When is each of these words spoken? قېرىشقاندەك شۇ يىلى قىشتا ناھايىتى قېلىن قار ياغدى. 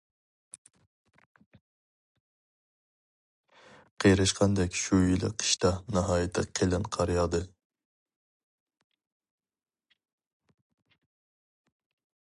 قېرىشقاندەك 4.05 4.79
شۇ 4.85 4.99
يىلى 5.03 5.29
قىشتا 5.43 5.71
ناھايىتى 5.97 6.45
قېلىن 6.61 6.89
قار 6.97 7.13
ياغدى. 7.17 7.43